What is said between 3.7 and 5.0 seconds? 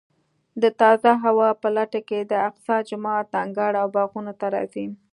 او باغونو ته راځي.